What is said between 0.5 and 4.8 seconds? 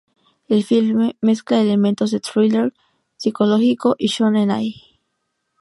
filme mezcla elementos de thriller psicológico y shōnen-ai.